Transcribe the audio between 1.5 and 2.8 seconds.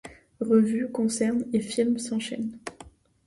et films s'enchainent.